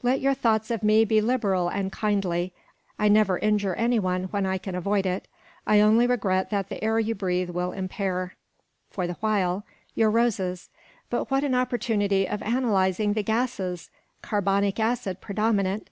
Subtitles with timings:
[0.00, 2.52] Let your thoughts of me be liberal and kindly.
[3.00, 5.26] I never injure any one, when I can avoid it.
[5.66, 8.36] I only regret that the air you breathe will impair,
[8.90, 9.64] for the while,
[9.96, 10.68] your roses.
[11.10, 13.90] But what an opportunity of analysing the gases!
[14.22, 15.90] Carbonic acid predominant.